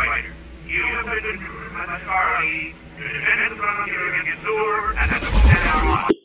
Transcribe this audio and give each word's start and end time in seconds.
Starfighter. 0.00 0.32
You 0.66 0.82
have 0.82 1.04
been 1.04 1.24
recruited 1.24 1.72
by 1.74 1.84
the 1.84 1.98
Starfleet 2.04 2.72
to 2.96 3.02
defend 3.02 3.52
the 3.52 3.56
frontier 3.56 4.20
against 4.20 4.42
Xur 4.42 4.96
and 4.96 5.10
the 5.10 5.18
Ten 5.48 5.68
Armada. 5.68 6.19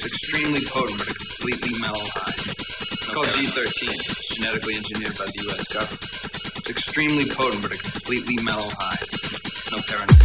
It's 0.00 0.06
extremely 0.06 0.60
potent 0.64 0.96
but 0.96 1.10
a 1.10 1.14
completely 1.14 1.76
mellow 1.80 2.04
high. 2.14 2.30
It's 2.30 3.10
called 3.10 3.26
G13, 3.26 3.88
It's 3.88 4.28
genetically 4.32 4.76
engineered 4.76 5.18
by 5.18 5.24
the 5.24 5.42
U.S. 5.42 5.66
government. 5.74 6.02
It's 6.58 6.70
extremely 6.70 7.24
potent 7.26 7.62
but 7.62 7.72
a 7.72 7.78
completely 7.78 8.36
mellow 8.44 8.68
high. 8.78 8.94
No 9.72 9.82
paranoia. 9.82 10.18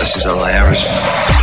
This 0.00 0.16
is 0.16 0.24
a 0.24 0.34
Laris. 0.34 1.41